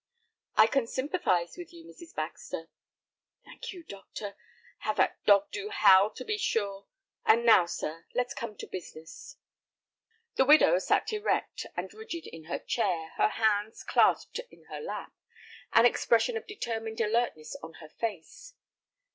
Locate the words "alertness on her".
16.99-17.89